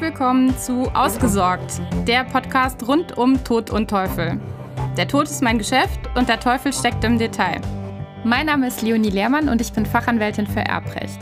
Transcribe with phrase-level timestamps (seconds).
[0.00, 4.40] Willkommen zu Ausgesorgt, der Podcast rund um Tod und Teufel.
[4.96, 7.60] Der Tod ist mein Geschäft und der Teufel steckt im Detail.
[8.22, 11.18] Mein Name ist Leonie Lehrmann und ich bin Fachanwältin für Erbrecht.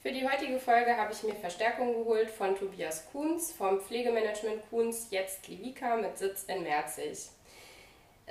[0.00, 5.06] Für die heutige Folge habe ich mir Verstärkung geholt von Tobias Kuhns vom Pflegemanagement Kuhns,
[5.10, 7.30] jetzt Livika mit Sitz in Merzig.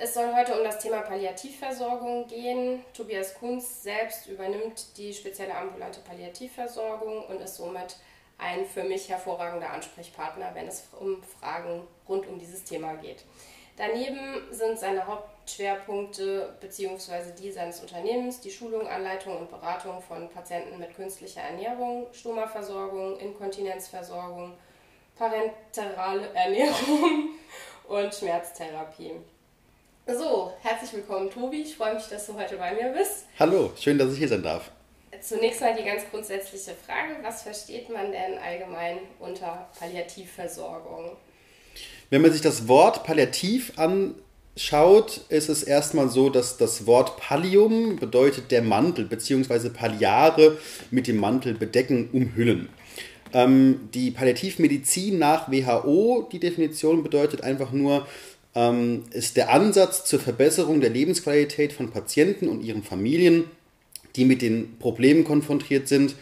[0.00, 2.84] Es soll heute um das Thema Palliativversorgung gehen.
[2.94, 7.96] Tobias Kunz selbst übernimmt die spezielle ambulante Palliativversorgung und ist somit
[8.38, 13.24] ein für mich hervorragender Ansprechpartner, wenn es um Fragen rund um dieses Thema geht.
[13.76, 17.32] Daneben sind seine Hauptschwerpunkte bzw.
[17.36, 24.54] die seines Unternehmens die Schulung, Anleitung und Beratung von Patienten mit künstlicher Ernährung, Stomaversorgung, Inkontinenzversorgung,
[25.16, 27.30] parenterale Ernährung
[27.88, 29.14] und Schmerztherapie.
[30.10, 31.58] So, herzlich willkommen, Tobi.
[31.60, 33.26] Ich freue mich, dass du heute bei mir bist.
[33.38, 34.70] Hallo, schön, dass ich hier sein darf.
[35.20, 41.10] Zunächst mal die ganz grundsätzliche Frage: Was versteht man denn allgemein unter Palliativversorgung?
[42.08, 47.96] Wenn man sich das Wort Palliativ anschaut, ist es erstmal so, dass das Wort Pallium
[47.96, 50.56] bedeutet der Mantel, beziehungsweise Palliare
[50.90, 52.70] mit dem Mantel bedecken, umhüllen.
[53.34, 58.06] Ähm, die Palliativmedizin nach WHO, die Definition bedeutet einfach nur
[58.54, 63.44] ähm, ist der Ansatz zur Verbesserung der Lebensqualität von Patienten und ihren Familien,
[64.16, 66.14] die mit den Problemen konfrontiert sind,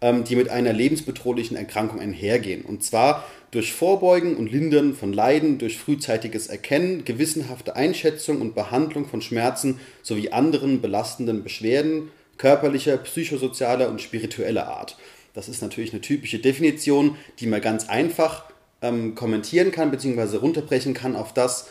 [0.00, 2.62] ähm, die mit einer lebensbedrohlichen Erkrankung einhergehen.
[2.62, 9.06] Und zwar durch Vorbeugen und Lindern von Leiden, durch frühzeitiges Erkennen, gewissenhafte Einschätzung und Behandlung
[9.06, 14.96] von Schmerzen sowie anderen belastenden Beschwerden körperlicher, psychosozialer und spiritueller Art.
[15.34, 18.49] Das ist natürlich eine typische Definition, die man ganz einfach
[18.82, 21.68] ähm, kommentieren kann, beziehungsweise runterbrechen kann auf das,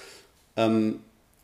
[0.56, 1.02] ähm,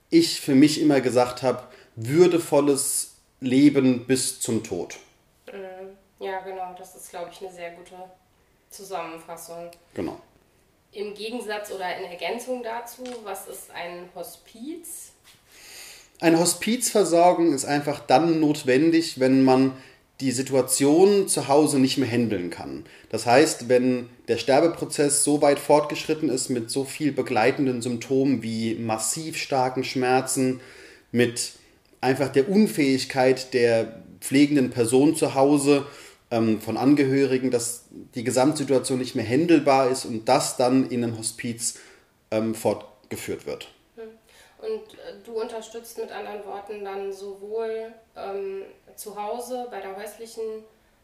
[0.09, 1.63] ich für mich immer gesagt habe,
[1.95, 4.97] würdevolles Leben bis zum Tod.
[5.51, 5.95] Mhm.
[6.19, 7.95] Ja, genau, das ist, glaube ich, eine sehr gute
[8.69, 9.69] Zusammenfassung.
[9.93, 10.19] Genau.
[10.91, 15.11] Im Gegensatz oder in Ergänzung dazu, was ist ein Hospiz?
[16.21, 19.75] Eine Hospizversorgung ist einfach dann notwendig, wenn man
[20.21, 22.85] die Situation zu Hause nicht mehr handeln kann.
[23.09, 28.75] Das heißt, wenn der Sterbeprozess so weit fortgeschritten ist mit so viel begleitenden Symptomen wie
[28.75, 30.61] massiv starken Schmerzen,
[31.11, 31.53] mit
[31.99, 35.85] einfach der Unfähigkeit der pflegenden Person zu Hause,
[36.31, 41.17] ähm, von Angehörigen, dass die Gesamtsituation nicht mehr handelbar ist und das dann in einem
[41.17, 41.75] Hospiz
[42.31, 43.74] ähm, fortgeführt wird.
[44.65, 48.63] Und äh, du unterstützt mit anderen Worten dann sowohl ähm,
[48.95, 50.63] zu Hause bei der häuslichen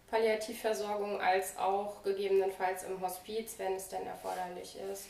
[0.09, 5.05] Palliativversorgung als auch gegebenenfalls im Hospiz, wenn es denn erforderlich ist.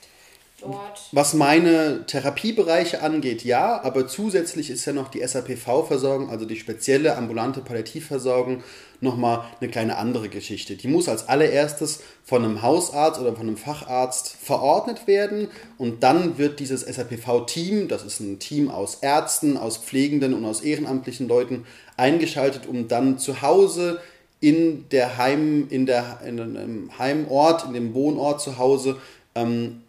[0.62, 1.02] Dort.
[1.12, 7.18] Was meine Therapiebereiche angeht, ja, aber zusätzlich ist ja noch die SAPV-Versorgung, also die spezielle
[7.18, 8.64] ambulante Palliativversorgung,
[9.00, 10.76] nochmal eine kleine andere Geschichte.
[10.76, 15.48] Die muss als allererstes von einem Hausarzt oder von einem Facharzt verordnet werden
[15.80, 20.62] und dann wird dieses SAPV-Team, das ist ein Team aus Ärzten, aus Pflegenden und aus
[20.62, 21.66] ehrenamtlichen Leuten,
[21.98, 24.00] eingeschaltet, um dann zu Hause
[24.40, 28.98] in der Heim, in der in einem Heimort, in dem Wohnort zu Hause
[29.34, 29.82] ähm,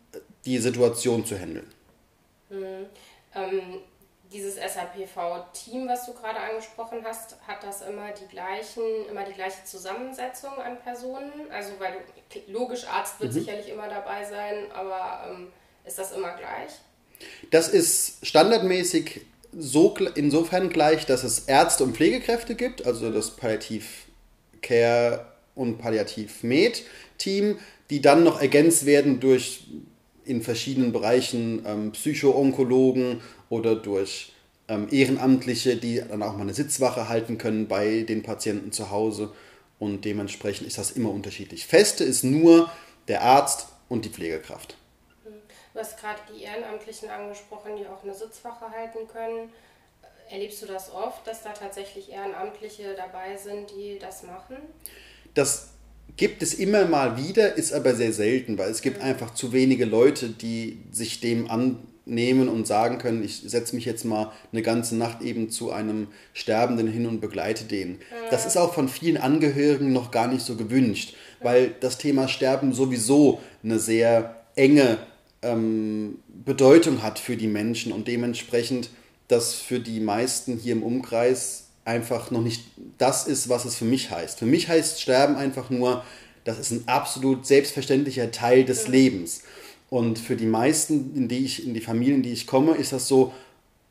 [0.45, 1.71] die Situation zu handeln.
[2.51, 2.87] Mhm.
[3.35, 3.81] Ähm,
[4.33, 9.65] dieses SAPV-Team, was du gerade angesprochen hast, hat das immer die gleichen, immer die gleiche
[9.65, 11.33] Zusammensetzung an Personen?
[11.51, 11.95] Also weil
[12.33, 13.39] du, logisch Arzt wird mhm.
[13.41, 15.49] sicherlich immer dabei sein, aber ähm,
[15.85, 16.73] ist das immer gleich?
[17.51, 19.23] Das ist standardmäßig
[19.57, 24.07] so insofern gleich, dass es Ärzte und Pflegekräfte gibt, also das Palliativ
[24.63, 26.83] Care und Palliativ Med
[27.19, 27.59] Team,
[27.91, 29.67] die dann noch ergänzt werden durch
[30.25, 34.33] in verschiedenen Bereichen ähm, Psycho-Onkologen oder durch
[34.69, 39.33] ähm, Ehrenamtliche, die dann auch mal eine Sitzwache halten können bei den Patienten zu Hause.
[39.79, 41.67] Und dementsprechend ist das immer unterschiedlich.
[41.67, 42.71] Feste ist nur
[43.09, 44.77] der Arzt und die Pflegekraft.
[45.75, 49.51] Du hast gerade die Ehrenamtlichen angesprochen, die auch eine Sitzwache halten können.
[50.31, 54.57] Erlebst du das oft, dass da tatsächlich Ehrenamtliche dabei sind, die das machen?
[55.35, 55.72] Das
[56.17, 59.85] gibt es immer mal wieder, ist aber sehr selten, weil es gibt einfach zu wenige
[59.85, 64.97] Leute, die sich dem annehmen und sagen können, ich setze mich jetzt mal eine ganze
[64.97, 67.99] Nacht eben zu einem Sterbenden hin und begleite den.
[68.31, 72.73] Das ist auch von vielen Angehörigen noch gar nicht so gewünscht, weil das Thema Sterben
[72.73, 74.99] sowieso eine sehr enge
[75.43, 78.91] ähm, Bedeutung hat für die Menschen und dementsprechend
[79.29, 82.65] das für die meisten hier im Umkreis einfach noch nicht
[82.99, 84.39] das ist, was es für mich heißt.
[84.39, 86.05] Für mich heißt Sterben einfach nur,
[86.45, 89.43] das ist ein absolut selbstverständlicher Teil des Lebens.
[89.91, 92.93] Und für die meisten, in die ich, in die Familien, in die ich komme, ist
[92.93, 93.33] das so,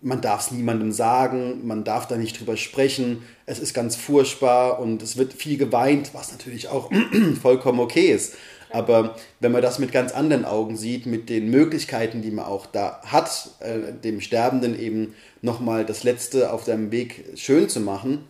[0.01, 4.79] man darf es niemandem sagen, man darf da nicht drüber sprechen, es ist ganz furchtbar
[4.79, 6.91] und es wird viel geweint, was natürlich auch
[7.41, 8.33] vollkommen okay ist.
[8.73, 12.65] Aber wenn man das mit ganz anderen Augen sieht, mit den Möglichkeiten, die man auch
[12.65, 18.29] da hat, äh, dem Sterbenden eben nochmal das Letzte auf seinem Weg schön zu machen,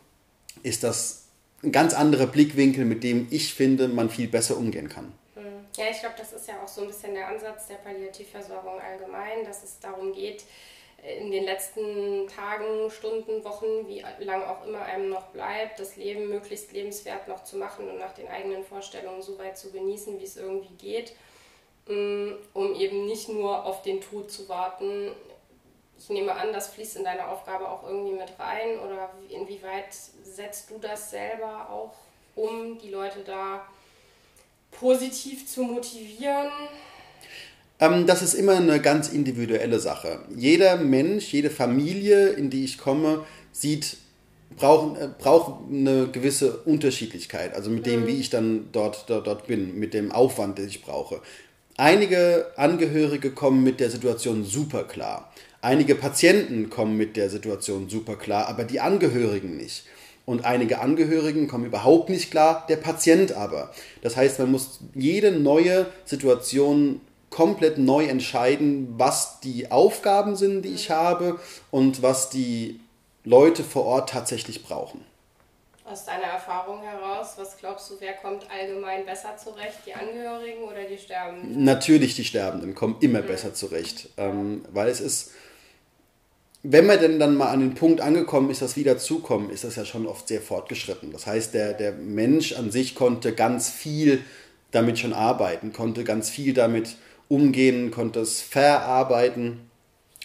[0.63, 1.25] ist das
[1.63, 5.11] ein ganz anderer Blickwinkel, mit dem ich finde, man viel besser umgehen kann.
[5.35, 5.43] Hm.
[5.77, 9.45] Ja, ich glaube, das ist ja auch so ein bisschen der Ansatz der Palliativversorgung allgemein,
[9.45, 10.43] dass es darum geht,
[11.03, 16.29] in den letzten Tagen, Stunden, Wochen, wie lange auch immer einem noch bleibt, das Leben
[16.29, 20.23] möglichst lebenswert noch zu machen und nach den eigenen Vorstellungen so weit zu genießen, wie
[20.23, 21.13] es irgendwie geht,
[21.87, 25.11] mm, um eben nicht nur auf den Tod zu warten.
[25.97, 29.93] Ich nehme an, das fließt in deine Aufgabe auch irgendwie mit rein oder inwieweit
[30.23, 31.95] setzt du das selber auch
[32.35, 33.65] um, die Leute da
[34.71, 36.51] positiv zu motivieren?
[37.81, 40.19] Ähm, das ist immer eine ganz individuelle Sache.
[40.35, 43.97] Jeder Mensch, jede Familie, in die ich komme, sieht,
[44.55, 47.55] braucht, äh, braucht eine gewisse Unterschiedlichkeit.
[47.55, 48.07] Also mit dem, mhm.
[48.07, 51.21] wie ich dann dort, dort, dort bin, mit dem Aufwand, den ich brauche.
[51.75, 55.33] Einige Angehörige kommen mit der Situation super klar.
[55.61, 59.85] Einige Patienten kommen mit der Situation super klar, aber die Angehörigen nicht.
[60.25, 63.71] Und einige Angehörigen kommen überhaupt nicht klar, der Patient aber.
[64.03, 67.01] Das heißt, man muss jede neue Situation
[67.31, 71.39] komplett neu entscheiden, was die Aufgaben sind, die ich habe
[71.71, 72.79] und was die
[73.23, 75.03] Leute vor Ort tatsächlich brauchen.
[75.85, 80.83] Aus deiner Erfahrung heraus, was glaubst du, wer kommt allgemein besser zurecht, die Angehörigen oder
[80.83, 81.63] die Sterbenden?
[81.63, 83.27] Natürlich die Sterbenden kommen immer mhm.
[83.27, 85.31] besser zurecht, ähm, weil es ist,
[86.63, 89.75] wenn man denn dann mal an den Punkt angekommen ist, dass wieder zukommen, ist das
[89.75, 91.11] ja schon oft sehr fortgeschritten.
[91.11, 94.23] Das heißt, der, der Mensch an sich konnte ganz viel
[94.71, 96.95] damit schon arbeiten, konnte ganz viel damit
[97.31, 99.61] umgehen, konnte es verarbeiten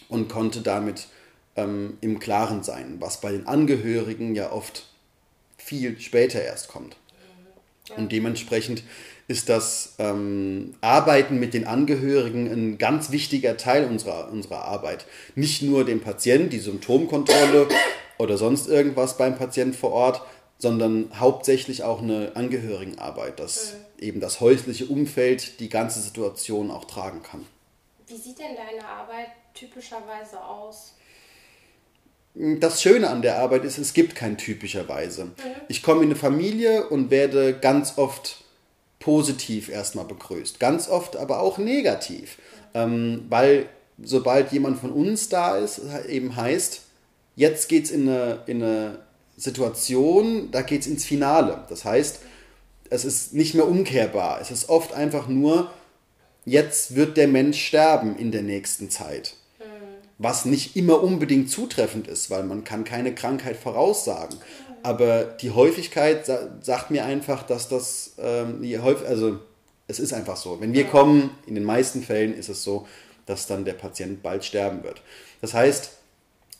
[0.08, 1.06] und konnte damit
[1.54, 4.88] ähm, im Klaren sein, was bei den Angehörigen ja oft
[5.56, 6.96] viel später erst kommt.
[7.96, 8.82] Und dementsprechend
[9.28, 15.06] ist das ähm, Arbeiten mit den Angehörigen ein ganz wichtiger Teil unserer, unserer Arbeit.
[15.36, 17.68] Nicht nur den Patienten, die Symptomkontrolle
[18.18, 20.22] oder sonst irgendwas beim Patient vor Ort,
[20.58, 24.04] sondern hauptsächlich auch eine Angehörigenarbeit, dass mhm.
[24.04, 27.46] eben das häusliche Umfeld die ganze Situation auch tragen kann.
[28.06, 30.94] Wie sieht denn deine Arbeit typischerweise aus?
[32.34, 35.26] Das Schöne an der Arbeit ist, es gibt kein typischerweise.
[35.26, 35.32] Mhm.
[35.68, 38.44] Ich komme in eine Familie und werde ganz oft
[38.98, 40.60] positiv erstmal begrüßt.
[40.60, 42.38] Ganz oft aber auch negativ.
[42.38, 42.70] Mhm.
[42.74, 43.68] Ähm, weil
[44.02, 46.82] sobald jemand von uns da ist, eben heißt,
[47.36, 48.98] jetzt geht es in eine, in eine
[49.36, 51.64] Situation, da geht es ins Finale.
[51.68, 52.20] Das heißt,
[52.90, 54.40] es ist nicht mehr umkehrbar.
[54.40, 55.70] Es ist oft einfach nur,
[56.44, 59.34] jetzt wird der Mensch sterben in der nächsten Zeit.
[59.58, 59.64] Mhm.
[60.18, 64.38] Was nicht immer unbedingt zutreffend ist, weil man kann keine Krankheit voraussagen.
[64.82, 66.30] Aber die Häufigkeit
[66.60, 68.62] sagt mir einfach, dass das, ähm,
[69.06, 69.40] also
[69.88, 70.60] es ist einfach so.
[70.60, 72.86] Wenn wir kommen, in den meisten Fällen ist es so,
[73.26, 75.02] dass dann der Patient bald sterben wird.
[75.40, 75.90] Das heißt,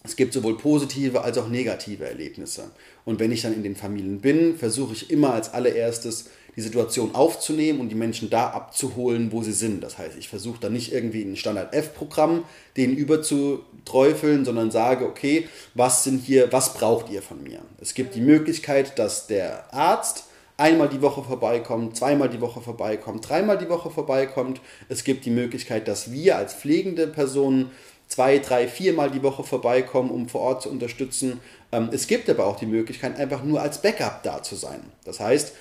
[0.06, 2.70] es gibt sowohl positive als auch negative Erlebnisse.
[3.05, 7.14] Und wenn ich dann in den Familien bin, versuche ich immer als allererstes die Situation
[7.14, 9.82] aufzunehmen und die Menschen da abzuholen, wo sie sind.
[9.82, 12.44] Das heißt, ich versuche dann nicht irgendwie ein Standard-F-Programm
[12.76, 17.61] denen überzuträufeln, sondern sage, okay, was sind hier, was braucht ihr von mir?
[17.81, 20.25] Es gibt die Möglichkeit, dass der Arzt
[20.57, 24.61] einmal die Woche vorbeikommt, zweimal die Woche vorbeikommt, dreimal die Woche vorbeikommt.
[24.88, 27.71] Es gibt die Möglichkeit, dass wir als pflegende Personen
[28.09, 31.41] zwei, drei, viermal die Woche vorbeikommen, um vor Ort zu unterstützen.
[31.73, 34.81] Ähm, es gibt aber auch die Möglichkeit, einfach nur als Backup da zu sein.
[35.05, 35.55] Das heißt,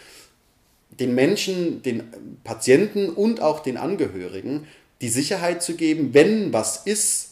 [1.00, 2.04] den Menschen, den
[2.44, 4.68] Patienten und auch den Angehörigen
[5.02, 7.32] die Sicherheit zu geben, wenn was ist,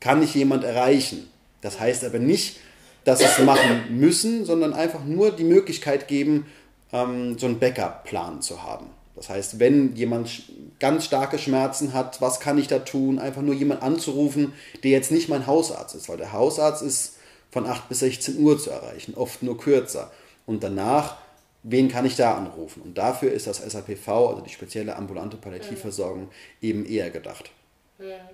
[0.00, 1.28] kann ich jemand erreichen.
[1.60, 2.58] Das heißt aber nicht,
[3.04, 6.46] dass sie es machen müssen, sondern einfach nur die Möglichkeit geben,
[6.92, 8.86] ähm, so einen Backup-Plan zu haben.
[9.16, 10.42] Das heißt, wenn jemand
[10.78, 13.18] ganz starke Schmerzen hat, was kann ich da tun?
[13.18, 14.52] Einfach nur jemand anzurufen,
[14.84, 17.16] der jetzt nicht mein Hausarzt ist, weil der Hausarzt ist
[17.50, 20.12] von 8 bis 16 Uhr zu erreichen, oft nur kürzer.
[20.44, 21.16] Und danach,
[21.62, 22.82] wen kann ich da anrufen?
[22.82, 26.28] Und dafür ist das SAPV, also die spezielle ambulante Palliativversorgung,
[26.60, 27.50] eben eher gedacht.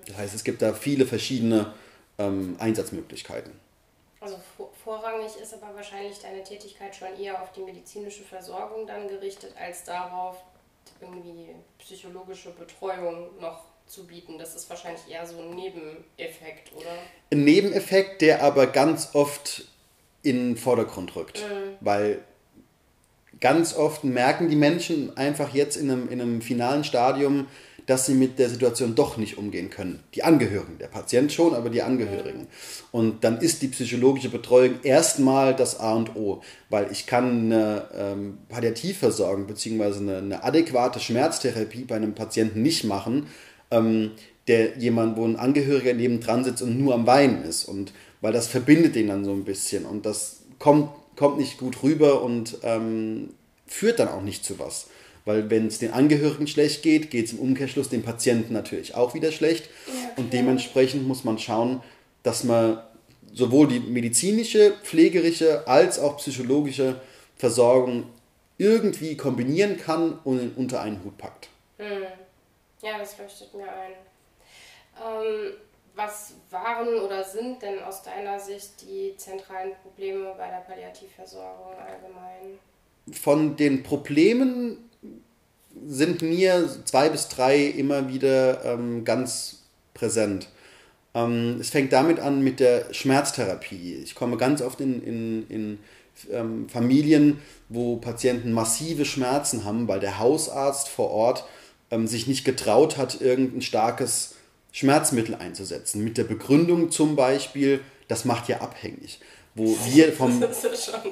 [0.07, 1.73] Das heißt, es gibt da viele verschiedene
[2.17, 3.53] ähm, Einsatzmöglichkeiten.
[4.19, 4.37] Also
[4.83, 9.83] vorrangig ist aber wahrscheinlich deine Tätigkeit schon eher auf die medizinische Versorgung dann gerichtet, als
[9.83, 10.37] darauf,
[11.03, 14.37] irgendwie psychologische Betreuung noch zu bieten.
[14.37, 16.89] Das ist wahrscheinlich eher so ein Nebeneffekt, oder?
[17.31, 19.67] Ein Nebeneffekt, der aber ganz oft
[20.21, 21.39] in den Vordergrund rückt.
[21.39, 21.77] Mhm.
[21.81, 22.23] Weil
[23.39, 27.47] ganz oft merken die Menschen einfach jetzt in einem, in einem finalen Stadium,
[27.85, 29.99] dass sie mit der Situation doch nicht umgehen können.
[30.15, 32.47] Die Angehörigen, der Patient schon, aber die Angehörigen.
[32.91, 37.87] Und dann ist die psychologische Betreuung erstmal das A und O, weil ich kann eine
[37.95, 39.97] ähm, Palliativversorgung bzw.
[39.97, 43.27] Eine, eine, adäquate Schmerztherapie bei einem Patienten nicht machen,
[43.71, 44.11] ähm,
[44.47, 47.65] der jemand, wo ein Angehöriger neben dran sitzt und nur am Weinen ist.
[47.65, 51.83] Und weil das verbindet den dann so ein bisschen und das kommt, kommt nicht gut
[51.83, 53.31] rüber und ähm,
[53.67, 54.87] führt dann auch nicht zu was.
[55.25, 59.13] Weil wenn es den Angehörigen schlecht geht, geht es im Umkehrschluss dem Patienten natürlich auch
[59.13, 59.69] wieder schlecht.
[59.87, 61.81] Ja, und dementsprechend muss man schauen,
[62.23, 62.81] dass man
[63.33, 67.01] sowohl die medizinische, pflegerische als auch psychologische
[67.37, 68.05] Versorgung
[68.57, 71.49] irgendwie kombinieren kann und unter einen Hut packt.
[71.77, 72.03] Hm.
[72.81, 73.93] Ja, das leuchtet mir ein.
[75.01, 75.53] Ähm,
[75.95, 82.59] was waren oder sind denn aus deiner Sicht die zentralen Probleme bei der Palliativversorgung allgemein?
[83.11, 84.77] Von den Problemen
[85.85, 90.47] sind mir zwei bis drei immer wieder ähm, ganz präsent.
[91.13, 93.95] Ähm, es fängt damit an mit der Schmerztherapie.
[94.03, 95.79] Ich komme ganz oft in, in, in
[96.31, 101.45] ähm, Familien, wo Patienten massive Schmerzen haben, weil der Hausarzt vor Ort
[101.91, 104.35] ähm, sich nicht getraut hat, irgendein starkes
[104.71, 106.03] Schmerzmittel einzusetzen.
[106.03, 109.19] Mit der Begründung zum Beispiel, das macht ja abhängig.
[109.55, 110.39] Wo wir vom.
[110.39, 111.11] Das ist schon.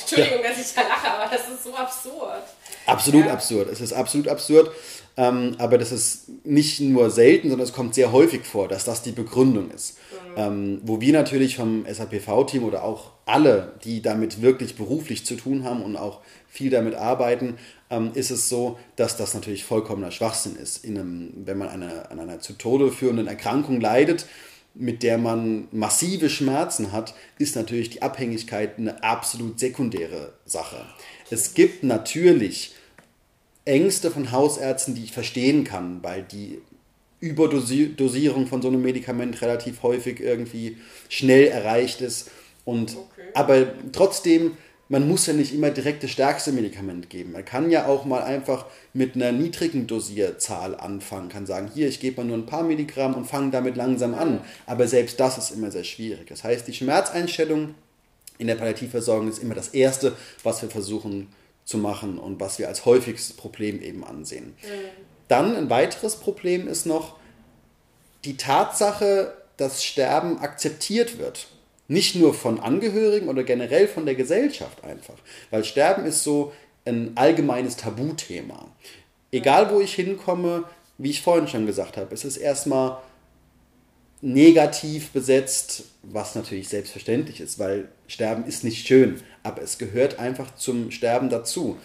[0.02, 0.50] Entschuldigung, ja.
[0.50, 2.42] dass ich da lache, aber das ist so absurd.
[2.86, 3.32] Absolut ja.
[3.32, 3.70] absurd.
[3.70, 4.70] Es ist absolut absurd.
[5.18, 9.02] Ähm, aber das ist nicht nur selten, sondern es kommt sehr häufig vor, dass das
[9.02, 9.96] die Begründung ist.
[9.96, 10.34] Mhm.
[10.36, 15.64] Ähm, wo wir natürlich vom SAPV-Team oder auch alle, die damit wirklich beruflich zu tun
[15.64, 17.56] haben und auch viel damit arbeiten,
[17.88, 20.84] ähm, ist es so, dass das natürlich vollkommener Schwachsinn ist.
[20.84, 24.26] Einem, wenn man eine, an einer zu Tode führenden Erkrankung leidet,
[24.78, 30.84] mit der man massive Schmerzen hat, ist natürlich die Abhängigkeit eine absolut sekundäre Sache.
[31.30, 32.74] Es gibt natürlich
[33.64, 36.60] Ängste von Hausärzten, die ich verstehen kann, weil die
[37.20, 40.76] Überdosierung von so einem Medikament relativ häufig irgendwie
[41.08, 42.30] schnell erreicht ist.
[42.64, 43.22] Und, okay.
[43.34, 44.56] Aber trotzdem
[44.88, 47.32] man muss ja nicht immer direkt das stärkste Medikament geben.
[47.32, 51.98] Man kann ja auch mal einfach mit einer niedrigen Dosierzahl anfangen, kann sagen, hier, ich
[51.98, 54.40] gebe mal nur ein paar Milligramm und fange damit langsam an.
[54.64, 56.28] Aber selbst das ist immer sehr schwierig.
[56.28, 57.74] Das heißt, die Schmerzeinstellung
[58.38, 60.12] in der Palliativversorgung ist immer das Erste,
[60.44, 61.28] was wir versuchen
[61.64, 64.54] zu machen und was wir als häufigstes Problem eben ansehen.
[64.62, 65.04] Mhm.
[65.26, 67.16] Dann ein weiteres Problem ist noch
[68.24, 71.48] die Tatsache, dass Sterben akzeptiert wird.
[71.88, 75.16] Nicht nur von Angehörigen oder generell von der Gesellschaft einfach.
[75.50, 76.52] Weil Sterben ist so
[76.84, 78.68] ein allgemeines Tabuthema.
[79.30, 80.64] Egal wo ich hinkomme,
[80.98, 82.98] wie ich vorhin schon gesagt habe, es ist erstmal
[84.22, 90.54] negativ besetzt, was natürlich selbstverständlich ist, weil Sterben ist nicht schön, aber es gehört einfach
[90.54, 91.76] zum Sterben dazu.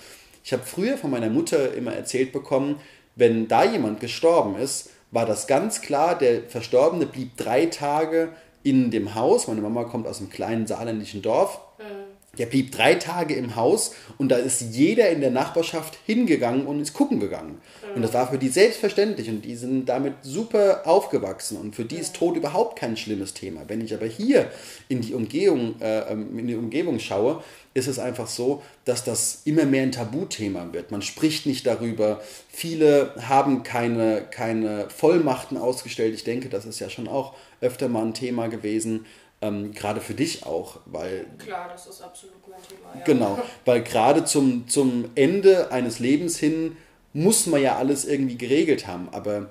[0.43, 2.79] Ich habe früher von meiner Mutter immer erzählt bekommen,
[3.15, 8.29] wenn da jemand gestorben ist, war das ganz klar, der Verstorbene blieb drei Tage
[8.63, 9.47] in dem Haus.
[9.47, 11.59] Meine Mama kommt aus einem kleinen saarländischen Dorf.
[11.79, 12.00] Mhm.
[12.37, 16.79] Der blieb drei Tage im Haus und da ist jeder in der Nachbarschaft hingegangen und
[16.79, 17.59] ist gucken gegangen.
[17.93, 21.97] Und das war für die selbstverständlich und die sind damit super aufgewachsen und für die
[21.97, 23.63] ist Tod überhaupt kein schlimmes Thema.
[23.67, 24.49] Wenn ich aber hier
[24.87, 29.41] in die Umgebung, äh, ähm, in die Umgebung schaue, ist es einfach so, dass das
[29.43, 30.91] immer mehr ein Tabuthema wird.
[30.91, 32.21] Man spricht nicht darüber.
[32.49, 36.13] Viele haben keine, keine Vollmachten ausgestellt.
[36.13, 39.05] Ich denke, das ist ja schon auch öfter mal ein Thema gewesen.
[39.43, 41.25] Ähm, gerade für dich auch, weil.
[41.39, 42.93] Klar, das ist absolut mein Thema.
[42.95, 43.03] Ja.
[43.03, 46.77] Genau, weil gerade zum, zum Ende eines Lebens hin
[47.13, 49.09] muss man ja alles irgendwie geregelt haben.
[49.11, 49.49] Aber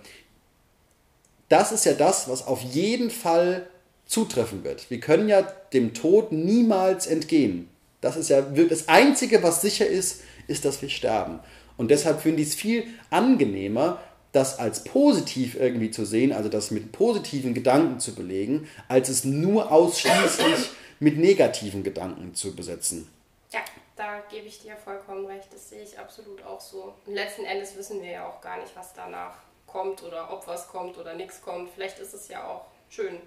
[1.48, 3.68] das ist ja das, was auf jeden Fall
[4.06, 4.90] zutreffen wird.
[4.90, 5.42] Wir können ja
[5.72, 7.68] dem Tod niemals entgehen.
[8.00, 11.40] Das ist ja das Einzige, was sicher ist, ist, dass wir sterben.
[11.76, 14.00] Und deshalb finde ich es viel angenehmer,
[14.32, 19.24] das als positiv irgendwie zu sehen, also das mit positiven Gedanken zu belegen, als es
[19.24, 20.70] nur ausschließlich
[21.00, 23.08] mit negativen Gedanken zu besetzen.
[23.52, 23.60] Ja,
[23.96, 25.52] da gebe ich dir vollkommen recht.
[25.52, 26.94] Das sehe ich absolut auch so.
[27.06, 29.34] Und letzten Endes wissen wir ja auch gar nicht, was danach
[29.66, 31.70] kommt oder ob was kommt oder nichts kommt.
[31.74, 33.18] Vielleicht ist es ja auch schön,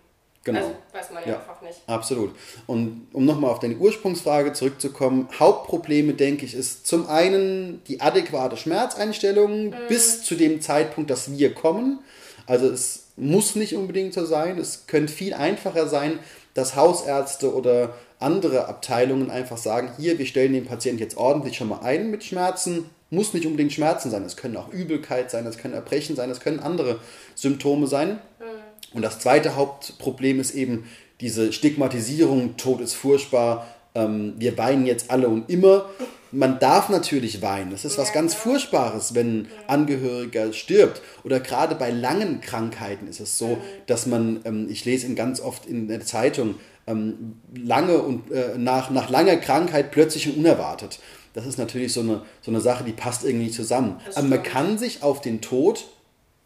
[0.43, 0.59] Genau.
[0.59, 1.81] Also weiß man ja, ja, einfach nicht.
[1.87, 2.35] Absolut.
[2.67, 8.57] Und um nochmal auf deine Ursprungsfrage zurückzukommen, Hauptprobleme, denke ich, ist zum einen die adäquate
[8.57, 9.75] Schmerzeinstellung mhm.
[9.87, 11.99] bis zu dem Zeitpunkt, dass wir kommen.
[12.45, 14.57] Also es muss nicht unbedingt so sein.
[14.57, 16.19] Es könnte viel einfacher sein,
[16.53, 21.69] dass Hausärzte oder andere Abteilungen einfach sagen, hier, wir stellen den Patienten jetzt ordentlich schon
[21.69, 22.89] mal ein mit Schmerzen.
[23.09, 24.23] Muss nicht unbedingt Schmerzen sein.
[24.23, 26.99] Es können auch Übelkeit sein, es können Erbrechen sein, es können andere
[27.35, 28.19] Symptome sein.
[28.39, 28.52] Mhm
[28.93, 30.85] und das zweite Hauptproblem ist eben
[31.21, 35.85] diese Stigmatisierung, Tod ist furchtbar, ähm, wir weinen jetzt alle und immer.
[36.31, 37.69] man darf natürlich weinen.
[37.69, 41.01] Das ist was ganz Furchtbares, wenn ein Angehöriger stirbt.
[41.23, 43.57] Oder gerade bei langen Krankheiten ist es so, mhm.
[43.85, 46.55] dass man, ähm, ich lese ihn ganz oft in der Zeitung,
[46.87, 50.99] ähm, lange und äh, nach, nach langer Krankheit plötzlich und unerwartet.
[51.33, 53.99] Das ist natürlich so eine, so eine Sache, die passt irgendwie nicht zusammen.
[54.15, 55.85] Aber man kann sich auf den Tod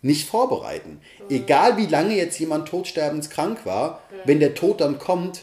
[0.02, 1.00] nicht vorbereiten.
[1.30, 1.36] Mhm.
[1.36, 4.16] Egal wie lange jetzt jemand todsterbenskrank war, mhm.
[4.26, 5.42] wenn der Tod dann kommt,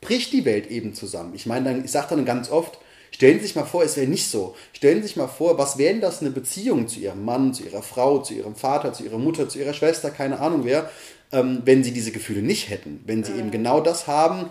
[0.00, 1.32] bricht die Welt eben zusammen.
[1.34, 2.78] Ich meine, dann, ich sage dann ganz oft,
[3.10, 4.54] stellen Sie sich mal vor, es wäre nicht so.
[4.72, 7.64] Stellen Sie sich mal vor, was wäre denn das eine Beziehung zu Ihrem Mann, zu
[7.64, 10.90] Ihrer Frau, zu Ihrem Vater, zu Ihrer Mutter, zu Ihrer Schwester, keine Ahnung wer,
[11.32, 13.02] ähm, wenn Sie diese Gefühle nicht hätten.
[13.06, 13.38] Wenn Sie mhm.
[13.38, 14.50] eben genau das haben,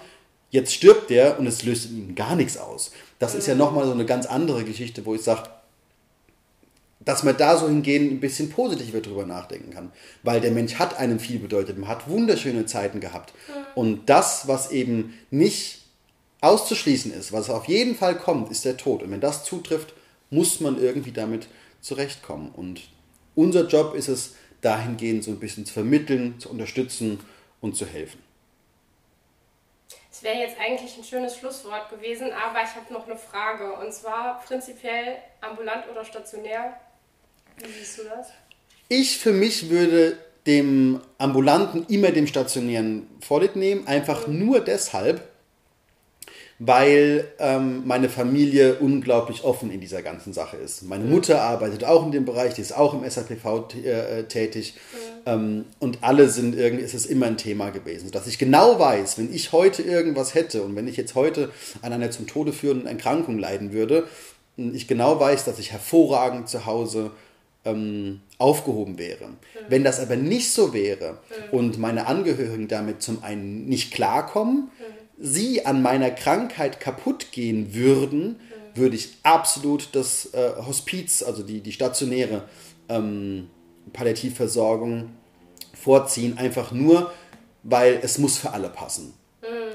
[0.51, 2.91] jetzt stirbt der und es löst in Ihnen gar nichts aus.
[3.17, 5.49] Das ist ja nochmal so eine ganz andere Geschichte, wo ich sage,
[6.99, 9.91] dass man da so hingehen ein bisschen positiver drüber nachdenken kann.
[10.23, 13.33] Weil der Mensch hat einem viel bedeutet, man hat wunderschöne Zeiten gehabt.
[13.75, 15.79] Und das, was eben nicht
[16.41, 19.03] auszuschließen ist, was auf jeden Fall kommt, ist der Tod.
[19.03, 19.93] Und wenn das zutrifft,
[20.29, 21.47] muss man irgendwie damit
[21.81, 22.51] zurechtkommen.
[22.51, 22.81] Und
[23.35, 27.19] unser Job ist es, dahingehend so ein bisschen zu vermitteln, zu unterstützen
[27.61, 28.21] und zu helfen.
[30.09, 33.71] Das wäre jetzt eigentlich ein schönes Schlusswort gewesen, aber ich habe noch eine Frage.
[33.73, 36.77] Und zwar prinzipiell ambulant oder stationär?
[37.61, 38.27] Wie siehst du das?
[38.87, 44.45] Ich für mich würde dem Ambulanten immer dem Stationären Vorlieb nehmen, einfach mhm.
[44.45, 45.21] nur deshalb,
[46.57, 50.83] weil ähm, meine Familie unglaublich offen in dieser ganzen Sache ist.
[50.83, 51.11] Meine mhm.
[51.11, 54.97] Mutter arbeitet auch in dem Bereich, die ist auch im SAPV äh, tätig mhm.
[55.25, 59.17] ähm, und alle sind irgendwie, ist es immer ein Thema gewesen, dass ich genau weiß,
[59.17, 61.51] wenn ich heute irgendwas hätte und wenn ich jetzt heute
[61.81, 64.07] an einer zum Tode führenden Erkrankung leiden würde,
[64.57, 67.11] ich genau weiß, dass ich hervorragend zu Hause
[67.71, 69.27] ähm, aufgehoben wäre.
[69.27, 69.35] Mhm.
[69.67, 71.13] Wenn das aber nicht so wäre
[71.51, 71.57] mhm.
[71.57, 74.69] und meine Angehörigen damit zum einen nicht klarkommen, mhm.
[75.17, 78.37] sie an meiner Krankheit kaputt gehen würden,
[78.75, 82.43] würde ich absolut das äh, Hospiz, also die, die stationäre
[82.87, 83.49] ähm,
[83.93, 85.09] Palliativversorgung
[85.73, 87.11] vorziehen, einfach nur,
[87.63, 89.13] weil es muss für alle passen.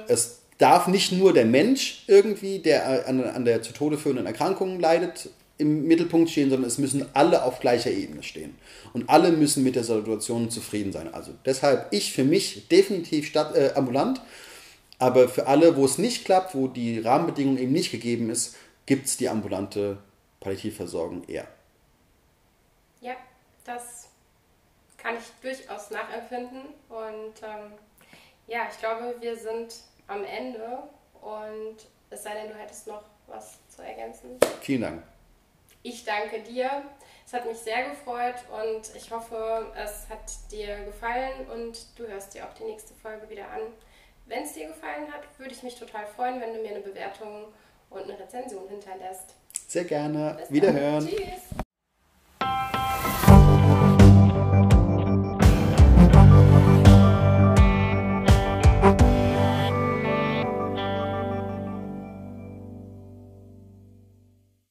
[0.06, 4.78] Es darf nicht nur der Mensch irgendwie, der an, an der zu Tode führenden Erkrankung
[4.80, 8.56] leidet, im Mittelpunkt stehen, sondern es müssen alle auf gleicher Ebene stehen.
[8.92, 11.12] Und alle müssen mit der Situation zufrieden sein.
[11.12, 14.20] Also deshalb ich für mich definitiv statt, äh, ambulant,
[14.98, 19.06] aber für alle, wo es nicht klappt, wo die Rahmenbedingungen eben nicht gegeben ist, gibt
[19.06, 19.98] es die ambulante
[20.40, 21.46] Palliativversorgung eher.
[23.00, 23.14] Ja,
[23.64, 24.08] das
[24.98, 26.60] kann ich durchaus nachempfinden.
[26.88, 27.72] Und ähm,
[28.46, 29.74] ja, ich glaube, wir sind
[30.06, 30.84] am Ende.
[31.20, 31.76] Und
[32.10, 34.38] es sei denn, du hättest noch was zu ergänzen.
[34.60, 35.02] Vielen Dank.
[35.86, 36.82] Ich danke dir.
[37.26, 42.32] Es hat mich sehr gefreut und ich hoffe, es hat dir gefallen und du hörst
[42.32, 43.60] dir auch die nächste Folge wieder an.
[44.24, 47.52] Wenn es dir gefallen hat, würde ich mich total freuen, wenn du mir eine Bewertung
[47.90, 49.34] und eine Rezension hinterlässt.
[49.68, 50.36] Sehr gerne.
[50.40, 51.06] Bis Wiederhören.
[51.06, 51.63] Tschüss.